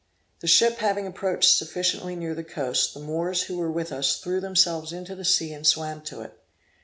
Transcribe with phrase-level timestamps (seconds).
[0.39, 4.41] The ship having approached sufficiently near the coast, the Moors who were with us threw
[4.41, 6.39] themselves into the sea and swam to it.